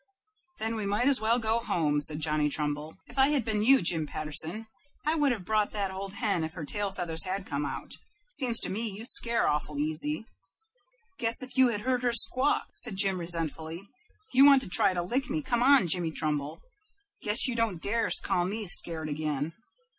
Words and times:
"Then 0.57 0.75
we 0.77 0.87
might 0.87 1.07
as 1.07 1.21
well 1.21 1.37
go 1.37 1.59
home," 1.59 2.01
said 2.01 2.21
Johnny 2.21 2.49
Trumbull. 2.49 2.95
"If 3.07 3.19
I 3.19 3.27
had 3.27 3.45
been 3.45 3.61
you, 3.61 3.83
Jim 3.83 4.07
Patterson, 4.07 4.65
I 5.05 5.13
would 5.13 5.31
have 5.31 5.45
brought 5.45 5.71
that 5.73 5.91
old 5.91 6.13
hen 6.15 6.43
if 6.43 6.53
her 6.53 6.65
tail 6.65 6.91
feathers 6.91 7.23
had 7.23 7.45
come 7.45 7.67
out. 7.67 7.97
Seems 8.27 8.59
to 8.61 8.71
me 8.71 8.89
you 8.89 9.05
scare 9.05 9.47
awful 9.47 9.77
easy." 9.77 10.25
"Guess 11.19 11.43
if 11.43 11.55
you 11.55 11.67
had 11.67 11.81
heard 11.81 12.01
her 12.01 12.13
squawk!" 12.13 12.65
said 12.73 12.95
Jim, 12.97 13.19
resentfully. 13.19 13.89
"If 14.27 14.33
you 14.33 14.43
want 14.43 14.63
to 14.63 14.69
try 14.69 14.91
to 14.95 15.03
lick 15.03 15.29
me, 15.29 15.43
come 15.43 15.61
on, 15.61 15.85
Johnny 15.87 16.09
Trumbull. 16.09 16.61
Guess 17.21 17.47
you 17.47 17.53
don't 17.53 17.79
darse 17.79 18.19
call 18.23 18.45
me 18.45 18.67
scared 18.67 19.07
again." 19.07 19.53